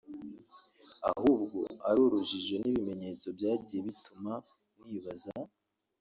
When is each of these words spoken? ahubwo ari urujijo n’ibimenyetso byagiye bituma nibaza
ahubwo 1.11 1.59
ari 1.87 1.99
urujijo 2.05 2.55
n’ibimenyetso 2.59 3.27
byagiye 3.37 3.79
bituma 3.87 4.33
nibaza 4.85 5.33